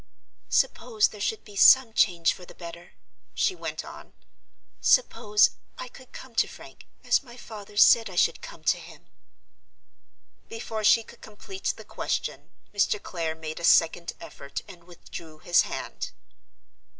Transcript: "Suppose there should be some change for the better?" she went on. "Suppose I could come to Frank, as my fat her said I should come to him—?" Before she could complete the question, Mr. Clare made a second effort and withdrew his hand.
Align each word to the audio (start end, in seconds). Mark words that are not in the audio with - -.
"Suppose 0.49 1.09
there 1.09 1.21
should 1.21 1.43
be 1.45 1.55
some 1.55 1.93
change 1.93 2.33
for 2.33 2.43
the 2.43 2.55
better?" 2.55 2.93
she 3.35 3.53
went 3.55 3.85
on. 3.85 4.13
"Suppose 4.79 5.51
I 5.77 5.89
could 5.89 6.11
come 6.11 6.33
to 6.37 6.47
Frank, 6.47 6.87
as 7.03 7.21
my 7.21 7.37
fat 7.37 7.67
her 7.67 7.77
said 7.77 8.09
I 8.09 8.15
should 8.15 8.41
come 8.41 8.63
to 8.63 8.79
him—?" 8.79 9.09
Before 10.49 10.83
she 10.83 11.03
could 11.03 11.21
complete 11.21 11.75
the 11.77 11.85
question, 11.85 12.49
Mr. 12.73 12.99
Clare 12.99 13.35
made 13.35 13.59
a 13.59 13.63
second 13.63 14.13
effort 14.19 14.63
and 14.67 14.85
withdrew 14.85 15.37
his 15.37 15.61
hand. 15.69 16.09